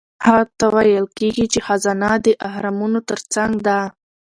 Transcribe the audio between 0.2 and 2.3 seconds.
هغه ته ویل کیږي چې خزانه د